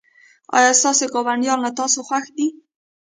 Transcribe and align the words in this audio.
ایا 0.57 0.71
ستاسو 0.79 1.05
ګاونډیان 1.13 1.59
له 1.65 1.71
تاسو 1.79 1.99
خوښ 2.07 2.25
دي؟ 2.37 2.47